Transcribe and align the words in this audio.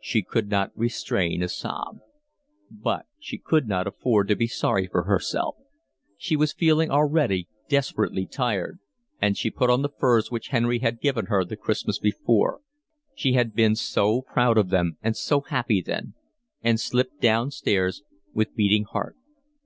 She 0.00 0.22
could 0.22 0.48
not 0.48 0.72
restrain 0.74 1.42
a 1.42 1.48
sob. 1.50 1.98
But 2.70 3.04
she 3.18 3.36
could 3.36 3.68
not 3.68 3.86
afford 3.86 4.28
to 4.28 4.34
be 4.34 4.46
sorry 4.46 4.86
for 4.86 5.02
herself; 5.02 5.54
she 6.16 6.34
was 6.34 6.54
feeling 6.54 6.90
already 6.90 7.46
desperately 7.68 8.24
tired; 8.24 8.78
and 9.20 9.36
she 9.36 9.50
put 9.50 9.68
on 9.68 9.82
the 9.82 9.90
furs 9.90 10.30
which 10.30 10.48
Henry 10.48 10.78
had 10.78 10.98
given 11.02 11.26
her 11.26 11.44
the 11.44 11.58
Christmas 11.58 11.98
before—she 11.98 13.34
had 13.34 13.54
been 13.54 13.76
so 13.76 14.22
proud 14.22 14.56
of 14.56 14.70
them 14.70 14.96
and 15.02 15.14
so 15.14 15.42
happy 15.42 15.82
then—and 15.82 16.80
slipped 16.80 17.20
downstairs 17.20 18.02
with 18.32 18.54
beating 18.56 18.84
heart. 18.84 19.14